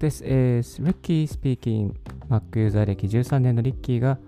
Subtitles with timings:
[0.00, 1.94] this is Ricky speaking.
[2.28, 4.18] Mac ユーザー歴13年のリッキーが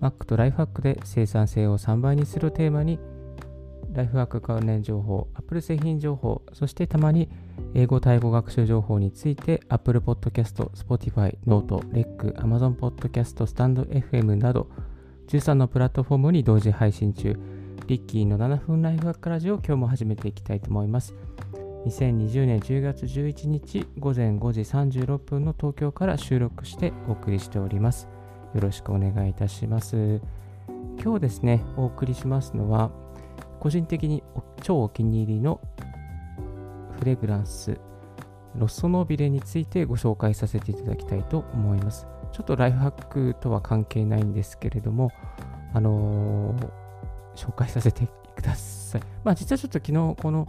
[0.00, 2.98] Mac とライフハックで生産性を3倍にするテーマに
[3.92, 7.28] ライフハック関連情報、Apple 製品情報、そしてたまに
[7.74, 14.70] 英語・タイ語学習情報について Apple Podcast、Spotify、Note、REC、Amazon Podcast、StandFM など
[15.28, 17.38] 13のプラットフォームに同時配信中、
[17.86, 21.14] リッキーの7分ライフハックラジオを今日も始めていきたいと思います。
[21.86, 28.08] 2020年10月11日午前5時36分の東京から収録してお送りしております。
[28.54, 30.20] よろしくお願いいたします。
[31.02, 32.92] 今日ですね、お送りしますのは、
[33.58, 34.22] 個人的に
[34.62, 35.60] 超お気に入りの
[37.00, 37.80] フレグランス、
[38.54, 42.06] ロッソノービレについてご紹介させていただきたいと思います。
[42.30, 45.10] ちょっとライフハックとは関係ないんですけれども、
[45.74, 46.70] あのー、
[47.34, 49.02] 紹介させてください。
[49.24, 50.46] まあ実はちょっと昨日この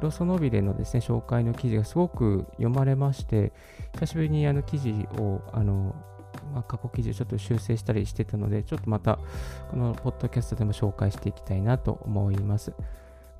[0.00, 3.52] ロソノビレのですね、紹介の記事がすごく読まれまして、
[3.94, 5.94] 久しぶりにあの記事を、あの、
[6.52, 9.18] まあ、過去記事をちょっと修正したりしてたので、ちょっとまた、
[9.70, 12.72] このポッドキャストでも紹介していきたいなと思います。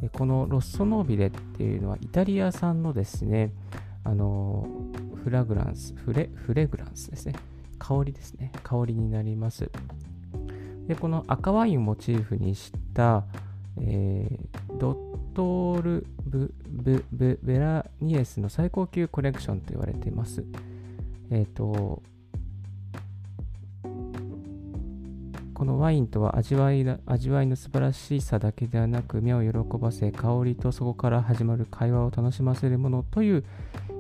[0.00, 3.52] でこのロッソノービレっていうのは、イタリア産のですね、
[4.04, 4.66] あの、
[5.22, 7.34] フラグランス、フレ、フレグランスですね。
[7.78, 8.52] 香りですね。
[8.62, 9.70] 香りになります。
[10.86, 13.24] で、この赤ワインをモチーフにした、
[13.80, 15.07] えー、ドッ
[15.38, 20.42] トールブ・ブ・ブ・ベラニエスの最高級コレクションと言われています。
[21.30, 22.02] えっ、ー、と、
[25.54, 33.44] このワインとは味わい味わいの素晴らしさだけではなく目を喜ばせ香りとそこから始まる会話を楽しませるものという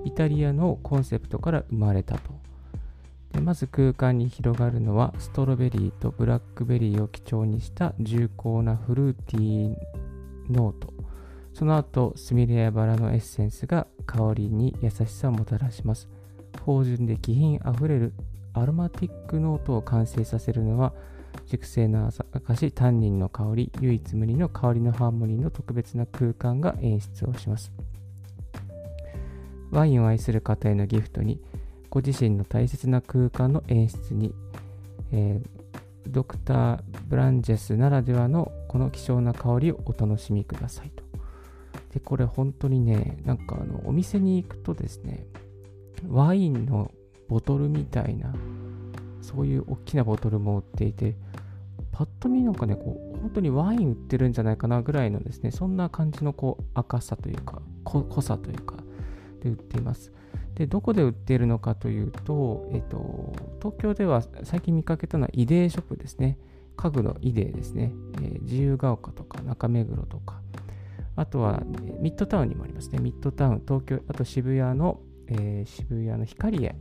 [0.04, 2.32] イタリアのコンセプトから生まれたと
[3.32, 9.76] でまず空間に広がるのはストロベリーとブラックベリーを基調にした重厚なフルーティー
[10.50, 10.97] ノート
[11.58, 16.08] その後スミレやバラのエッセンスが香りに優しさをもたらします
[16.64, 18.12] 芳醇で気品あふれる
[18.54, 20.92] アロマティックノートを完成させるのは
[21.48, 22.12] 熟成の
[22.46, 27.72] 証タンニンの香り唯一無二の香りのハーモニーの特別な空間が演出をします
[29.72, 31.40] ワインを愛する方へのギフトに
[31.90, 34.32] ご自身の大切な空間の演出に、
[35.10, 35.48] えー、
[36.06, 40.97] ドクター・ブランジェスならではのこの希少な香りをお楽しみください。
[41.92, 45.26] で、これ本当にね、なんかあのお店に行くとですね、
[46.06, 46.90] ワインの
[47.28, 48.34] ボトルみたいな、
[49.20, 51.16] そういう大きなボトルも売っていて、
[51.92, 58.76] パッと見なんかね、こう、本当にワイン売ってるんじゃないかなぐらいのですね、そんな感じのこう赤さというか、濃さというか、
[59.40, 60.12] で売っています。
[60.54, 66.38] で、どこで売っているのかというと、えっ、と、東京では最近見かけたのはイデーショップですね。
[66.76, 67.92] 家具のイデーですね。
[68.16, 70.40] えー、自由が丘とか中目黒とか。
[71.18, 71.64] あとは、
[72.00, 73.00] ミッドタウンにもありますね。
[73.00, 76.76] ミッドタウン、東京、あと渋谷の、えー、渋谷の光栄。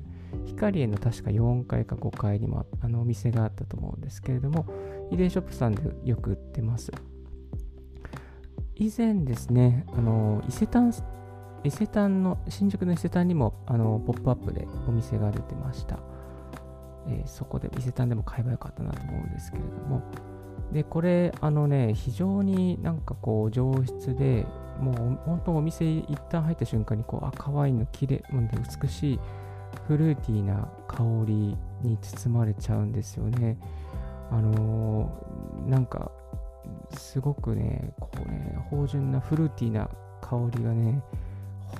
[0.46, 4.68] 光栄の確か4階か5階にもあのお店があったと思うんですけれども、
[5.10, 6.92] イデーショップさんでよく売ってます。
[8.76, 10.94] 以前ですね、あの伊勢丹
[11.64, 15.98] 伊勢丹の、新宿の伊勢丹にも、あの、ポップアップでお店が出てました。
[17.08, 20.04] えー、そこで伊勢丹でも買えばよかったなと思うんですけれども。
[20.72, 24.46] で、これ、あのね、非常になんかこう、上質で、
[24.80, 24.96] もう
[25.26, 29.20] 本当お店一旦入った瞬間にこう赤ワインの綺麗、美しい
[29.88, 33.58] フルーティーな香りに包まれちゃうんですよね。
[34.30, 36.12] あのー、なんか、
[36.92, 39.90] すごくね、こうね、芳醇なフルーティーな
[40.22, 41.02] 香りがね、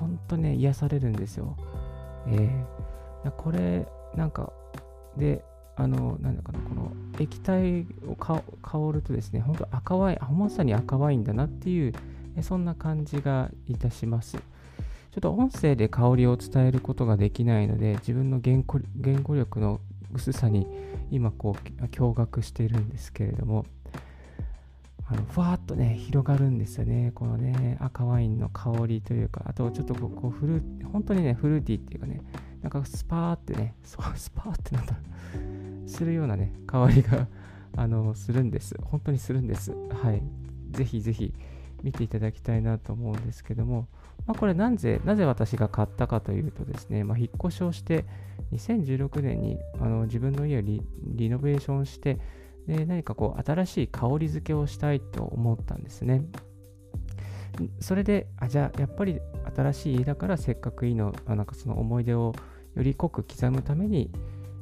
[0.00, 1.56] 本当ね、癒されるんですよ。
[2.26, 4.52] えー、これ、なんか、
[5.16, 5.44] で、
[5.78, 8.42] あの、なんだかな、この液体を香
[8.92, 11.94] るとですね、本当赤ワイン、まさに赤ワインだなっていう、
[12.42, 14.36] そんな感じがいたします。
[14.36, 14.42] ちょ
[15.18, 19.80] っと音声で香りを伝えることができないので、自分の言語言語力の
[20.12, 20.66] 薄さに
[21.10, 23.64] 今こう驚愕しているんですけれども、
[25.06, 27.12] あのふわっとね、広がるんですよね。
[27.14, 32.20] このね、赤ワインの香りというか、あとちょっとこうフル本当にね、フルーティーっていうかね、
[32.62, 34.94] なんかスパーってね、スパーってなんだ
[35.86, 37.26] するようなね、香りが
[37.76, 38.74] あのするんです。
[38.82, 39.72] 本当にするんです。
[40.02, 40.22] はい。
[40.70, 41.32] ぜひぜひ
[41.82, 43.88] 見ていただきたいなと思うんですけども、
[44.26, 48.04] まあ、これなぜ、なぜ私が買ったかというとですね、まあ、引っ越しをして、
[48.52, 50.82] 2016年にあの自分の家をリ
[51.30, 52.18] ノベーションして、
[52.66, 56.22] で何かこう新しい香り付けをしたいと思ったんですね。
[57.80, 59.20] それで、あじゃあやっぱり
[59.56, 62.34] 新しい家だからせっかくいいの、なんかその思い出を
[62.74, 64.10] より濃く刻むために、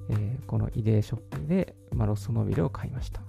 [0.08, 3.20] えー、このイデーショップで、まあ、ロスノビルを買いました。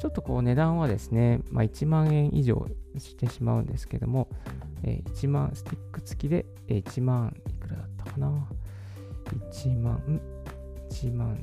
[0.00, 2.66] ちょっとこう値段はですね、まあ、1万円以上
[2.96, 4.28] してしまうんですけども、
[4.82, 8.48] えー、1万、スティック付きで1万いくらだったかな。
[9.52, 10.20] 1万、
[10.90, 11.38] 1万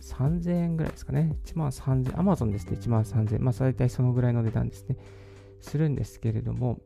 [0.00, 1.36] 3000円ぐらいですかね。
[1.44, 3.40] 1万3000、アマゾンですね、1万3000。
[3.40, 4.96] まあ、大体そのぐらいの値段ですね。
[5.60, 6.80] するんですけれども、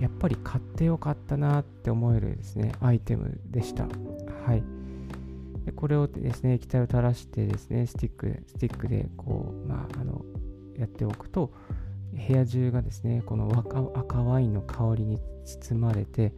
[0.00, 3.84] やっぱり買ってよかったなって思えるですね、アイテムでした。
[3.84, 4.62] はい。
[5.64, 10.24] でこれをですね、液体を垂らしてですね、スティック、スティックでこう、まあ、あの、
[10.76, 11.52] やっておくと、
[12.12, 13.50] 部屋中がですね、この
[13.94, 16.32] 赤ワインの香りに包まれて、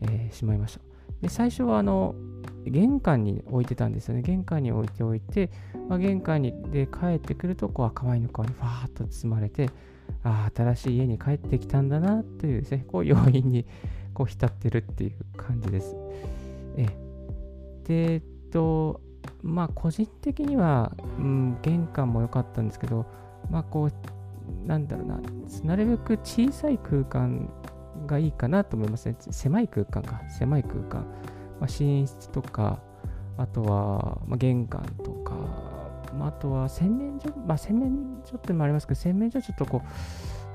[0.00, 0.80] えー、しまいました。
[1.22, 2.14] で、最初はあの、
[2.64, 4.22] 玄関に置いてたんですよね。
[4.22, 5.50] 玄関に置いておいて、
[5.88, 9.70] まあ、玄関にで帰ってくると、こう赤ワインの香りにファーッと包まれて、
[10.22, 13.66] あ、新しい家に帰ってきたんだなというですね、こう要因に
[14.14, 15.96] こう浸ってるっていう感じです。
[16.76, 16.86] え
[17.84, 19.00] で、えっと、
[19.42, 23.06] まあ個人的には、うん、玄関も良かったんですけど、
[23.50, 25.20] まあこう、なんだろうな、
[25.64, 27.50] なるべく小さい空間
[28.06, 29.16] がいいかなと思いますね。
[29.18, 31.06] 狭い空間か、狭い空間。
[31.60, 32.80] まあ、寝室とか、
[33.36, 35.34] あとは、まあ、玄関とか、
[36.26, 39.88] あ、あとは洗面所、まあ、洗面所ってのもありますけど、洗面所ちょっとこう、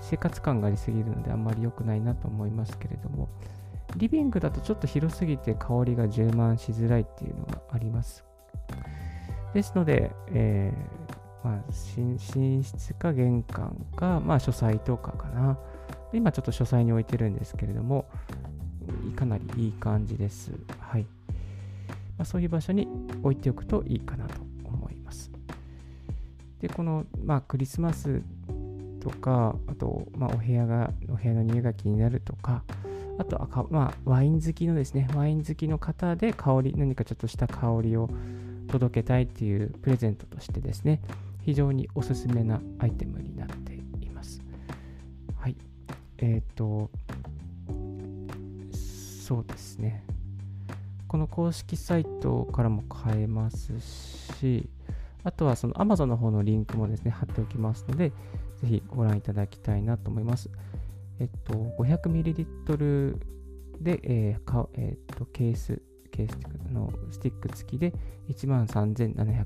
[0.02, 3.30] 生活感がありすぎるのであんまり良くないなと思いますけれども、
[3.96, 8.24] リビングだとちょっと広すぎて香りが充満しづらいっていうのがあります。
[9.54, 11.64] ですので、えー、まあ、
[12.36, 15.58] 寝室か玄関か、まあ、書斎とかかな。
[16.12, 18.06] 今ちょっと書斎に置いてるんですけれども、
[19.16, 20.52] かなりいい感じです。
[20.80, 21.04] はい。
[22.18, 22.88] まあ、そういう場所に
[23.24, 24.53] 置いておくといいかなと。
[26.64, 28.22] で、この、まあ、クリスマス
[29.02, 32.64] とか、あと、まあ、お部屋が、お部屋の入学気になるとか、
[33.18, 38.10] あとは、まあ、ワイン好きのですね、ワイン好きの方で香り、何かちょっとした香りを
[38.70, 41.02] 届けたいっていうプレゼントとしてですね、
[41.42, 44.42] 非常におすすめなアイテムになっています。
[45.36, 45.58] はい。
[46.20, 46.90] えっ、ー、と、
[48.72, 50.06] そうですね。
[51.10, 53.82] この公式サイトからも買えます
[54.40, 54.70] し、
[55.24, 58.12] あとはその Amazon の方のリンクもですね、貼っておきますので、
[58.58, 60.50] ぜひご覧いただきたいなと思います。
[61.20, 63.18] えっと、500ml
[63.82, 65.82] で、えーかえっと、ケース、
[66.12, 66.38] ケース
[66.72, 67.94] のスティック付きで
[68.30, 69.46] 13,700円。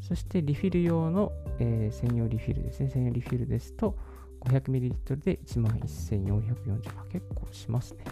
[0.00, 2.90] そしてリフィル用の、えー、専用リフィルですね。
[2.90, 3.96] 専用リフィルですと
[4.40, 6.80] 500ml で11,440円。
[7.10, 8.04] 結構しますね。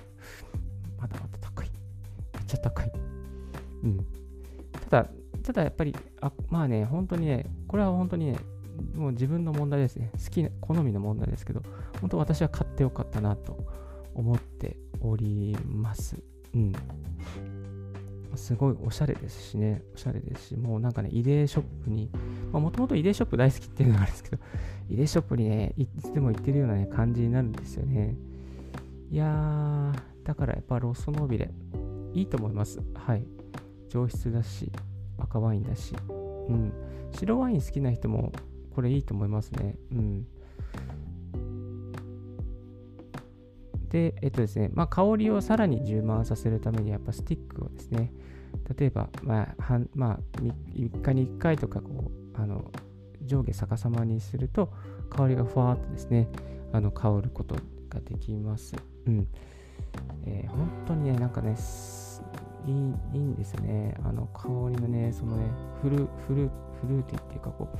[0.98, 1.70] まだまだ高い。
[2.34, 2.92] めっちゃ高い。
[3.84, 4.06] うん。
[4.90, 5.10] ただ、
[5.48, 8.38] ただやっぱり、あまあね、本当にね、これは本当にね、
[8.94, 10.10] もう自分の問題ですね。
[10.12, 11.62] 好きな、好みの問題ですけど、
[12.02, 13.56] 本当私は買ってよかったなと
[14.14, 16.18] 思っております。
[16.54, 16.72] うん。
[18.34, 22.10] すごいおしゃれですしね、おしゃれですし、もうなんかね、イデーショップに、
[22.52, 24.42] もともとイデーショップ大好きっていうのがあるんですけど、
[24.90, 28.18] イデーショップにね、いつでも行ってるような、ね、感じになるんですよね。
[29.10, 31.50] いやー、だからやっぱロスノービレ、
[32.12, 32.82] いいと思います。
[32.92, 33.24] はい。
[33.88, 34.70] 上質だし、
[35.18, 35.94] 赤ワインだし。
[36.08, 36.72] うん。
[37.12, 38.32] 白ワイン好きな人も
[38.74, 39.76] これいいと思いますね。
[39.92, 40.26] うん。
[43.88, 48.12] で、えっとですね、まあ、香りをさらに充満させるために、やっぱスティックをですね、
[48.76, 52.70] 例えば、まあ、はんまあ、3日に1回とか、こう、あの、
[53.22, 54.72] 上下逆さまにすると、
[55.10, 56.28] 香りがふわっとですね、
[56.72, 57.56] あの、香ること
[57.88, 58.76] ができます。
[59.06, 59.26] うん。
[60.26, 61.56] えー、本当にね、なんかね、
[62.66, 62.74] いい
[63.14, 63.94] いいんですね。
[64.04, 65.46] あの香りのね、そのね、
[65.82, 65.96] フル、
[66.26, 66.50] フル、
[66.80, 67.78] フルーティーっていうか、こう、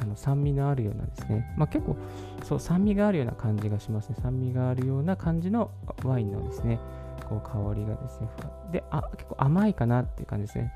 [0.00, 1.96] あの酸味のあるようなですね、まあ、結構
[2.44, 4.16] そう酸味があるような感じがしますね。
[4.22, 5.70] 酸味があるような感じの
[6.04, 6.78] ワインのですね、
[7.28, 8.28] こう香りがですね、
[8.70, 10.74] であ、結構甘いかなっていう感じですね。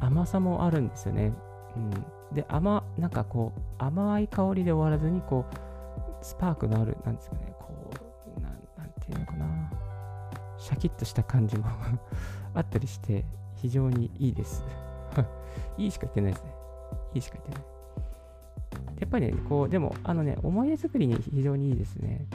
[0.00, 1.32] 甘さもあるんですよね。
[1.76, 1.90] うん、
[2.34, 7.68] で、甘、なんかこう、甘い香りで終わらずに、こう、スパークのある、なんですかね、こ
[8.38, 9.46] う、なんていうのかな、
[10.66, 11.66] シャキッとした感じも
[12.54, 14.64] あったりして、非常にいいです。
[15.78, 16.50] いいしか言ってないですね。
[17.14, 17.64] いいしか言ってない。
[18.98, 22.26] やっぱりね、こう、でも、あのね、思い出作りに非常にいいですね。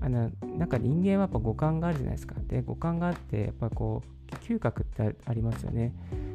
[0.00, 2.34] あの、なんか人間はやっぱ五感があるじゃないですか。
[2.48, 5.92] で、五感があって、やっぱこう、嗅覚ってありますよね。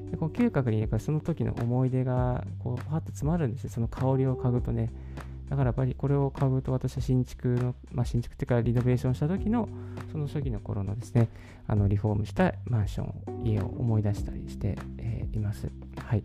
[0.10, 3.70] でこう嗅覚にやっぱその時の思い出が、こう、パッと詰まるんですよ。
[3.70, 4.90] その香りを嗅ぐとね。
[5.52, 9.68] だからやっぱりこれを嗅ぐと私は新築の、まあ、新築っていうかリノベーションした時の
[10.10, 11.28] その初期の頃のですね、
[11.68, 15.70] あのリフォームしたマンション、家を思い出したりして、え、います。
[15.98, 16.22] はい。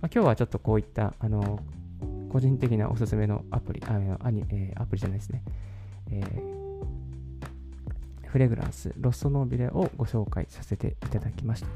[0.00, 1.60] まあ、今日はちょっとこういったあの
[2.30, 5.42] 個人的なおすすめのアプリ、あのアニえー、アプリじゃないですね、
[6.10, 11.68] えー、フレグランス、ロストノービレをご紹介させていただきました。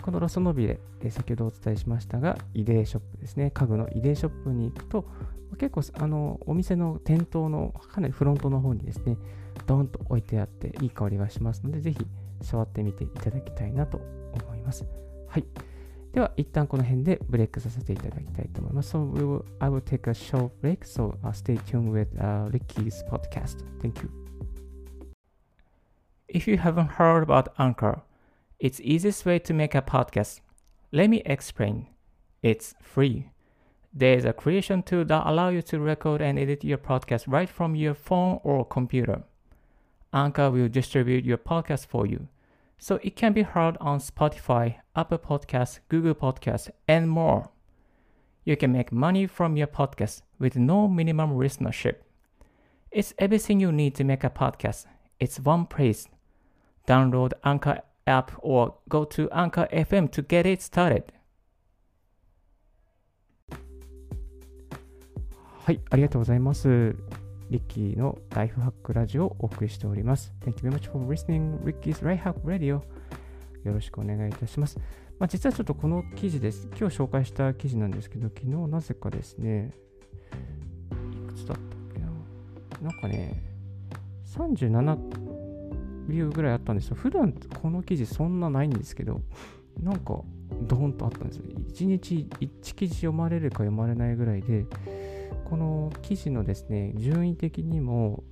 [0.00, 3.50] このロストノービレ、えー、先ほどお伝えしましたが、イデーショップですね。
[3.50, 5.04] 家具のイデーショップに行くと、
[5.60, 9.18] 結構あのお店の店頭のかなりフロントの方にですね、
[9.66, 11.98] ドーンと置いてあっていい香りがしますので、ぜひ
[12.40, 14.86] 触ってみていただきたいなと思います。
[15.28, 15.44] はい。
[16.12, 18.96] では、一旦この辺でブレイクさせていただきたいと思います。
[18.96, 23.62] So, we will, I will take a short break, so、uh, stay tuned with、uh, Ricky's podcast.
[23.82, 24.10] Thank you.
[26.26, 28.00] If you haven't heard about Anchor,
[28.58, 30.40] it's easiest way to make a podcast.
[30.90, 31.88] Let me explain.
[32.42, 33.29] It's free.
[33.92, 37.74] There's a creation tool that allows you to record and edit your podcast right from
[37.74, 39.24] your phone or computer.
[40.12, 42.28] Anchor will distribute your podcast for you
[42.78, 47.50] so it can be heard on Spotify, Apple Podcasts, Google Podcasts, and more.
[48.44, 51.96] You can make money from your podcast with no minimum listenership.
[52.90, 54.86] It's everything you need to make a podcast.
[55.18, 56.08] It's one place.
[56.88, 61.12] Download Anchor app or go to Anchor FM to get it started.
[65.70, 66.96] はい、ありがとうございます。
[67.48, 70.34] リッキーのライフハックラジオをお送りしております。
[70.44, 72.66] Thank you very much for listening Ricky's Life Hack Radio.
[72.66, 72.82] よ
[73.66, 74.80] ろしくお願いいたします。
[75.20, 76.66] まあ、実はちょっとこの記事です。
[76.76, 79.70] 今日紹介した記事なんですけど、昨日なぜかですね、
[81.12, 82.08] いくつだったっけな。
[82.82, 83.40] なんかね、
[84.26, 84.96] 37
[86.08, 86.96] ビューぐらいあったんですよ。
[86.96, 89.20] 普段この記事そんなないんですけど、
[89.80, 90.20] なんか
[90.62, 91.44] ドーンとあったんですよ。
[91.44, 94.66] 1日1記事読まれるか読まれないぐらいで、
[95.50, 98.22] この記事のですね、順位的にも、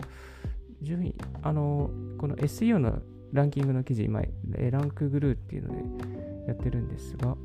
[0.82, 4.22] 順位、あの、この SEO のランキングの記事、今、
[4.70, 7.36] ランクグルーっていうのでやってるんですが、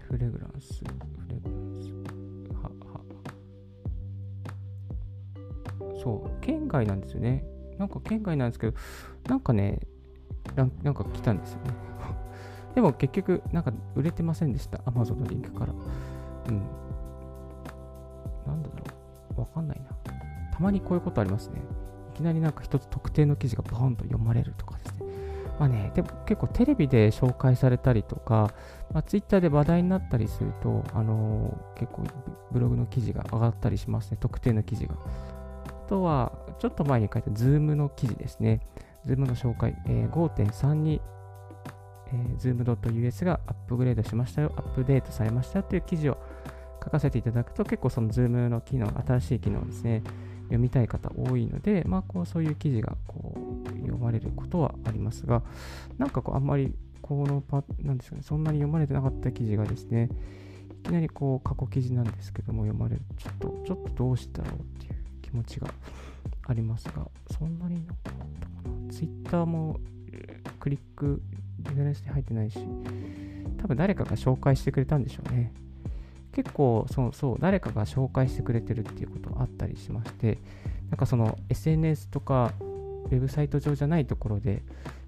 [0.00, 0.84] フレグランス、フ
[1.30, 1.94] レグランス、
[2.62, 2.70] は、
[5.88, 7.46] は、そう、県外なんですよね。
[7.78, 8.76] なんか県外なんですけど、
[9.30, 9.80] なんかね、
[10.54, 11.70] なんか来たんですよね。
[12.76, 14.76] でも結局、なんか売れてませんでした。
[14.78, 15.72] Amazon のリンクから。
[16.50, 16.62] うん。
[19.44, 19.90] わかんないな。
[20.52, 21.60] たまにこういうことありますね。
[22.14, 25.04] いきなりなんか一つ特定の記事がボーンと読まれるとかですね。
[25.58, 28.52] まあね、でも結構テレビで紹介されたりとか、
[28.92, 32.02] まあ、ツイッターで話題になったりすると、あのー、結構
[32.50, 34.16] ブログの記事が上がったりしますね。
[34.20, 34.94] 特定の記事が。
[34.94, 38.60] あとは、ちょっと前に書いた Zoom の記事ですね。
[39.06, 41.00] Zoom の紹介、えー、5.3に、
[42.08, 46.18] えー、Zoom.us がアップグレードしましたよ、アップデートされましたよという記事を
[46.82, 50.02] 書かせていただくと結構その Zoom の機能、新しい機能ですね、
[50.44, 55.42] 読みたい方多いので、まあこうそういう記事がこう読まれることはありますが、
[55.98, 60.08] なんかこうあんまりこのパ、なんですかね、そんなに読まれてなかった記事がですね、
[60.80, 65.68] いきなりこう過去記事なんですけども読まれるちょっと、ちょっとどうしたろうっていう気持ちが
[66.46, 68.92] ありますが、そんなになかったかな。
[68.92, 69.80] Twitter も
[70.60, 71.22] クリック、
[71.58, 72.58] デザインして入ってないし、
[73.58, 75.52] 多分誰かが紹介してくれたんでしょうね。
[76.34, 80.38] 結構そうそう誰かが紹介してくれてるっていうことあったりしまして
[80.90, 84.62] なんかその SNS とかウェブサイト上じゃないところで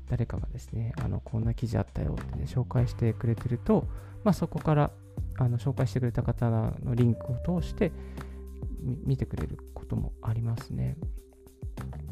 [0.09, 3.87] 誰かがですねあのこんな記事あったよって、ね、紹介してくれてると、
[4.25, 4.90] まあ、そこから
[5.38, 7.92] あの紹介してくれた方のリンクを通して
[8.83, 10.97] 見てくれることもありますね。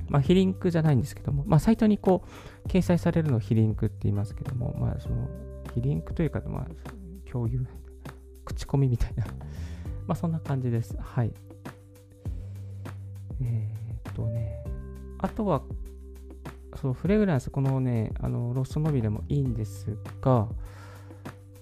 [0.09, 2.25] まあ、非リンクじゃないんですけども、まあ、サイトにこ
[2.67, 5.29] う、掲載されるのを非リンクって言いますけども、まあ、その、
[5.75, 7.67] 非リンクというか、まあ、共有
[8.45, 9.25] 口コミみたいな
[10.07, 10.97] まあそんな感じです。
[10.99, 11.33] はい。
[13.41, 14.65] えー、っとね、
[15.19, 15.63] あとは、
[16.77, 20.49] そう、フレグランス、このね、あの、ロストノビでもいいんですが、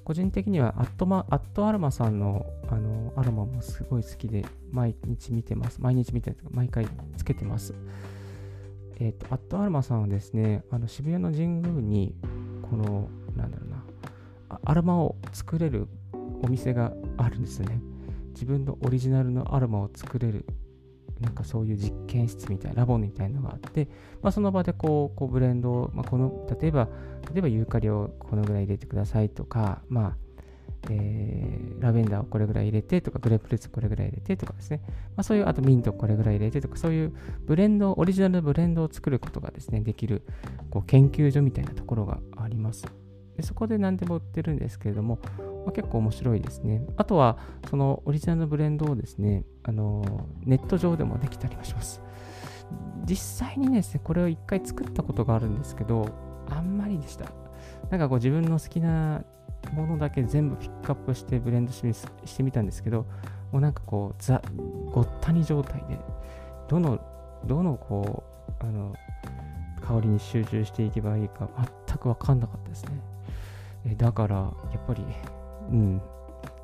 [0.05, 5.81] 個人的にはアットマ、アットアロマさんのあのアロマもすごい好きで、毎日見てます。
[5.81, 7.75] 毎日見て、毎回つけてます。
[8.99, 12.15] えっ、ー、と、アットアロマさんはですね、あの渋谷の神宮に、
[12.63, 13.85] この、なんだろうな、
[14.65, 15.89] アロマを作れる
[16.43, 17.81] お店があるんですね。
[18.33, 20.45] 自分のオリジナルのアロマを作れる、
[21.21, 23.89] なんかそういう実験室みたいな、ラボみたいなのがあって、
[24.21, 26.89] まあ、その場でこう、こうブレンドを、まあ、この、例えば、
[27.33, 30.17] 例えばユーカリをこのぐらい入れてくださいとか、まあ、
[30.91, 34.81] えー、ラベンダーをこれぐらい入れてとか、グレープフルーツこれぐらい入れてとかですね。
[34.85, 37.13] まあ、そういう、あとミントこれぐらい入れてとか、そういう
[37.47, 40.23] ブレンド、オリジナルのブレンドを作ることがですね、できる
[40.71, 43.02] こう研究所みたいなところがあります。
[43.37, 45.19] でそこで何でも売ってるんですけれども、
[45.65, 46.85] まあ、結構面白いですね。
[46.97, 52.03] あとは、そのオリジナルのブレンドをですね、あのネット上でもできたりもします。
[53.05, 56.09] 実際にですね、これを一回作ったことがあるんですけど、
[56.49, 57.27] あんまりでした。
[57.91, 59.25] なんかこう自分の好きな
[59.73, 61.83] ものだけ全部ピックアップしてブレンドし
[62.37, 63.07] てみたんですけど、
[63.53, 64.43] もうなんかこう、ザ・
[64.93, 65.99] ごったに状態で、
[66.69, 66.99] どの、
[67.47, 68.95] どのこう、あの、
[69.81, 71.49] 香りに集中していけばいいか
[71.87, 72.93] 全く分かんなかったですね。
[73.85, 75.05] えだから、やっぱり
[75.71, 76.03] うん、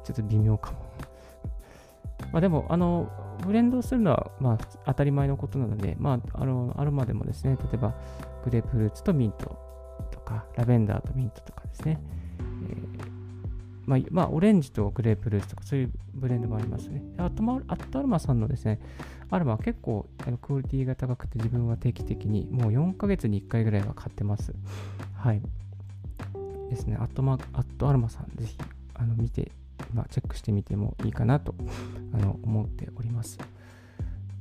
[0.04, 0.78] ちょっと微妙かも。
[2.32, 3.10] まあでも、あの、
[3.44, 7.94] ブレンドするのは、まあ、当たり前のことなので、まあ、あの、アロマでもですね、例えば、
[8.44, 9.56] グレープフルーツとミント
[10.10, 12.00] とか、ラベンダーとミントとかですね。
[12.38, 13.18] えー
[13.88, 17.02] まあ、まあ、オレンジとグレープフルーツとかそういうブレンドもありますね。
[17.16, 18.78] あと、アットアルマさんのですね、
[19.30, 24.52] アルマは結構あのクオリティが高くて自分は定期的にもう4ヶ月に1回ぐらいは買ってます。
[25.14, 25.40] はい。
[26.68, 28.56] ですね、アットマークアットアルマさん、ぜひ
[28.94, 29.52] あの見て、
[29.92, 31.54] まあ、チェックしてみてもいいかなと
[32.12, 33.38] あの思っております。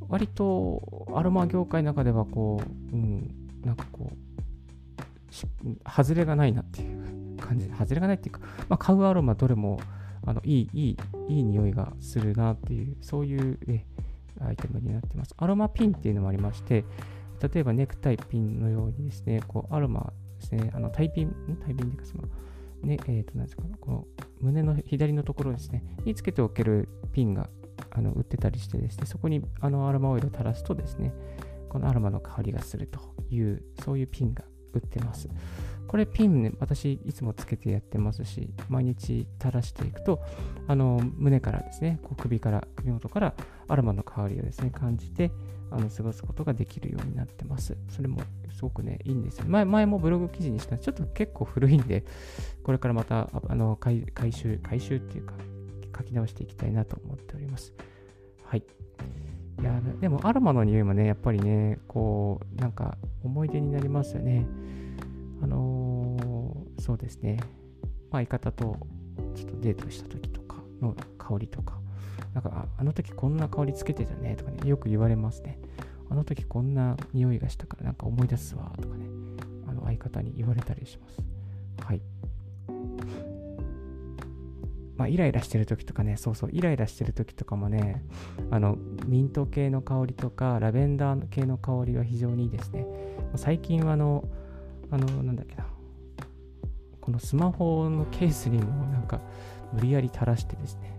[0.09, 3.31] 割とアロマ業界の中ではこう、うん、
[3.63, 9.79] なんかこう、外れがないなっていう 感じで、外れがないっていうか、まあ、買うアロマどれも
[10.25, 10.97] あのいい、いい、
[11.29, 13.85] いい匂いがするなっていう、そういうえ
[14.39, 15.33] アイテムになってます。
[15.37, 16.85] アロマピンっていうのもありまして、
[17.41, 22.23] 例えばネクタイピンのようにですね、こうアロマですね、あのタイピン、タイピンでかその、
[22.83, 24.07] ね、えっ、ー、と、なんですか、この
[24.39, 27.49] 胸の左のところですね、につけておけるピンが
[27.91, 31.13] あの売ってたりしてですね、そこにあのアロマオイルを垂らすとですね、
[31.69, 35.29] このアロマの香りがするという、そういうピンが売ってます。
[35.87, 40.21] これピンね、私いつもつけてやってますし、毎日垂らしていくと、
[40.67, 43.33] あの胸からですね、こう首から、首元から
[43.67, 45.31] アロマの香りをですね、感じて、
[45.71, 47.77] あの過ごすことができるようになってます。
[47.89, 48.21] それも
[48.51, 49.45] すごくね、いいんですよ。
[49.47, 52.05] 前前もブログ記事にしたちょっと結構古いんで、
[52.63, 55.33] これからまたあの回回収、回収っていうか、
[55.97, 57.73] 書き直していきたいなと思っております。
[58.43, 58.63] はい。
[59.59, 64.45] いや、でもアロマの匂いもね、やっぱりね、こう、なんか思い出になりますよね。
[65.41, 67.39] あのー、そうですね。
[68.11, 68.77] まあ、相方と
[69.35, 71.79] ちょっとデートした時とかの香りとか、
[72.33, 75.59] なんか、あの時こんな香りつけてたねとかね、よく言われますね。
[76.09, 79.05] あの時こんな匂いがしたからなんか思い出すわとかね、
[79.67, 81.21] あの相方に言われたりします。
[81.83, 82.01] はい。
[84.97, 88.03] まあ、イライラしてる時とかね、そうそう、イライラしてる時とかもね、
[88.49, 92.85] あの、ミント系の香りとか、ラベンダー系の香りは非常にいいですね。
[93.35, 94.27] 最近はあの、
[94.89, 95.67] あの、なんだっけな、
[96.99, 99.21] このスマホのケースにもなんか、
[99.73, 100.95] 無理やり垂らしてですね、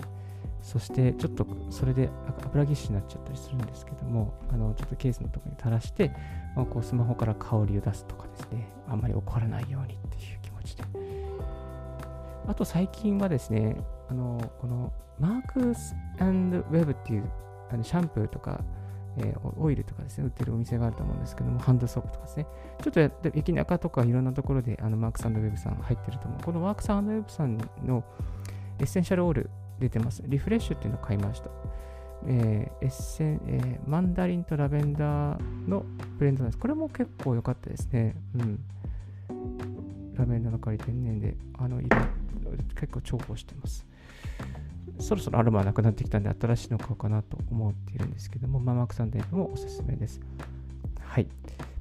[0.61, 2.11] そしてちょっとそれで
[2.45, 6.13] 油ぎっしゅになっちゃったりするんですけども、あのちょっとケースのところに垂らして、
[6.55, 11.08] まあ、こうスマホから香りを出すとかですね、あんまり怒らないようにっていう気持ちで。
[12.49, 13.77] あと最近はですね、
[14.09, 17.31] あのこのマークスウェブっていう
[17.71, 18.65] あのシャンプーとか、
[19.19, 22.47] えー、オイルとかですね、売ってるお店があると思うんですけども、ハンドソープとかですね、
[22.81, 26.43] ちょっとやって駅中とかいろんなところであのマークスウェブさん入ってると思う。
[26.43, 28.03] このマークスウェブさんの
[28.79, 30.23] エッセンシャルオイル出てます。
[30.27, 31.51] リフレッシュっていうのを買いました。
[32.27, 35.85] えー、エッセン、えー、マンダリンとラベンダーの
[36.19, 36.59] ブレンドなんです。
[36.59, 38.17] これも結構良かったですね。
[38.35, 38.61] うん。
[40.19, 41.97] ラベンダーの香り天然で、あの、色、
[42.75, 43.87] 結構重宝してます。
[44.99, 50.21] そろそろアロマなくなってきたんで、新しいの買おうかなと思っているんですけども、ママクサンデーもおすすめです。
[51.01, 51.29] はい。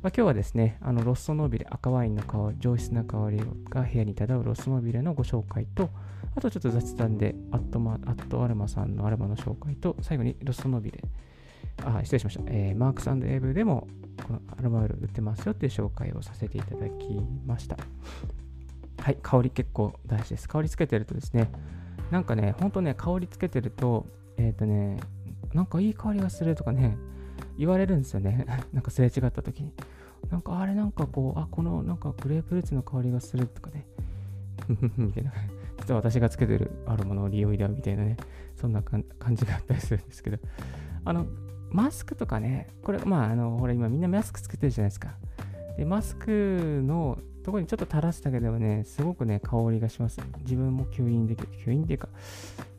[0.04, 5.90] まあ、今日はですね、あのロッソノービレ、赤ワインの香り、上質な香りが部屋に漂うロッソノービレのご紹介と、
[6.36, 11.02] あとちょっと雑談でアットマ、アットアルマさんのアルマの紹介と、最後にロッソノービレ、
[11.84, 12.44] あ、失礼しました。
[12.46, 13.88] えー、マークスエーブでも
[14.24, 17.78] このアルマオイル売ってますよっていう紹介をさせていただきました。
[19.00, 20.50] はい、香り結構大事です。
[20.50, 21.52] 香りつけてるとですね、
[22.12, 24.06] なんかね、ほんとね、香りつけてると、
[24.38, 25.00] えっ、ー、とね、
[25.54, 26.98] なんかいい香りがするとかね、
[27.58, 28.46] 言われるんですよね。
[28.74, 29.74] なんかすれ違った時に。
[30.30, 33.86] なんかあれなんかこう、あ、このなんかグレープフルーツの香りがするとかね。
[34.98, 35.32] みたいな。
[35.80, 38.18] 実は私がつけてるあるものを利用だみたいなね、
[38.56, 39.04] そんな感
[39.34, 40.40] じがあったりするんですけど、
[41.06, 41.26] あの、
[41.72, 45.16] マスクとかね、これ、まあ、あの、ほら、今みんなマスクつけてるじゃないですか。
[45.78, 50.20] で、マスクのところにちょっと垂らすだけでもね、すごくね、香りがします。
[50.40, 52.10] 自分も吸引できる、吸引っていうか、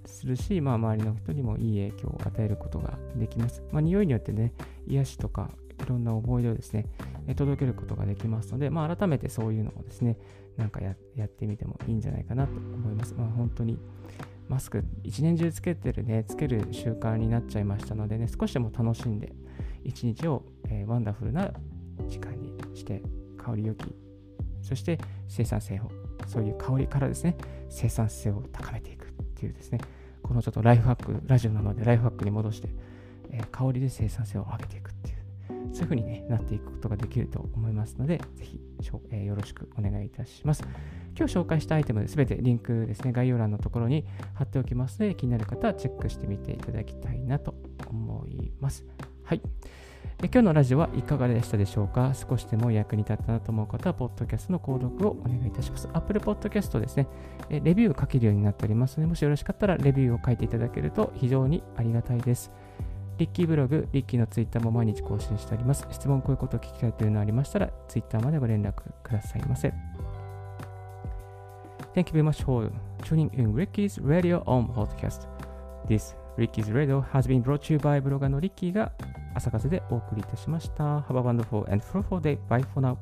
[0.05, 3.63] するし、まあ、周りの人にもいい影響を与えることができます。
[3.71, 4.53] まあ、匂いによってね、
[4.87, 6.87] 癒しとか、いろんな思い出をですね、
[7.37, 10.19] 届けることができますので、まあ、改めてそういうのをですね、
[10.57, 13.15] なんかやってみてもいいんじゃないかなと思います。
[13.15, 13.79] まあ、本当に
[14.49, 19.33] マスク一年中つけてるね、つける習慣になっちゃいましたのでね、少しでも楽しんで、
[19.85, 21.53] 一日を、えー、ワンダフルな
[22.09, 23.03] 時間にして、
[23.37, 23.95] 香り良き、
[24.63, 25.91] そして生産性を、
[26.27, 27.37] そういう香りからですね、
[27.69, 29.81] 生産性を高めていくっていうですね、
[30.23, 32.69] このちょっとライフハック、ラジオなのでライフハックに戻して、
[33.31, 35.17] えー、香りで生産性を上げていくっていう、
[35.75, 38.61] そういう風に、ね、なっていくことができると思いますので、ぜひ、
[39.11, 40.65] えー、よろしくお願いいたします。
[41.19, 47.57] 今日紹介したアイテムすべてリンクですね、概要欄のところに貼っておきますので、気になる方はチェックしてみていただきたいなと
[47.89, 48.87] 思います。
[49.25, 49.43] はい。
[50.21, 52.13] 今日のラジオはいかがでしたでしょうか？
[52.15, 55.89] 少しでも役に立ったなと思う方は、ポッドキャストの購読をお願いいたします。
[55.93, 57.09] Apple Podcast ですね、
[57.51, 62.53] レビューを書けるようになっておりますので、もしよろしかったらレビューを書いていただけると非常にありがたいです。
[63.19, 65.85] リッキーブログ、リッキーのツイッターも毎日更新しております。
[65.91, 69.73] 質問、こういうことを聞きたいというのがありましたら、ツイッターまでご連絡くださいませ。
[71.99, 72.71] Thank you very much for
[73.03, 75.27] tuning in Ricky's Radio on Podcast.
[75.89, 78.93] This Ricky's Radio has been brought to you by ブロガーのリッキーが
[79.35, 81.01] 朝風でお送りいたしました。
[81.01, 82.39] Have a wonderful and fruitful day.
[82.49, 82.97] Bye for now.